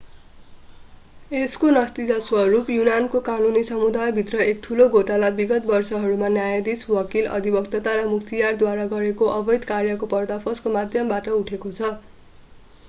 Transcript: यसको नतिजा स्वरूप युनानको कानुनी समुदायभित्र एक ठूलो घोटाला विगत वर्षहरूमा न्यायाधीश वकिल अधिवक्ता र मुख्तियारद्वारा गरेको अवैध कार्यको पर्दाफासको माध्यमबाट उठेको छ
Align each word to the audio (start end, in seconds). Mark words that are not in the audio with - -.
यसको 1.31 1.67
नतिजा 1.73 2.15
स्वरूप 2.21 2.69
युनानको 2.75 3.19
कानुनी 3.25 3.61
समुदायभित्र 3.65 4.39
एक 4.45 4.63
ठूलो 4.63 4.87
घोटाला 4.95 5.29
विगत 5.35 5.69
वर्षहरूमा 5.71 6.29
न्यायाधीश 6.31 6.83
वकिल 6.91 7.29
अधिवक्ता 7.33 7.93
र 7.95 8.05
मुख्तियारद्वारा 8.09 8.87
गरेको 8.91 9.27
अवैध 9.35 9.67
कार्यको 9.67 10.09
पर्दाफासको 10.15 10.73
माध्यमबाट 10.73 11.29
उठेको 11.35 11.75
छ 11.75 11.91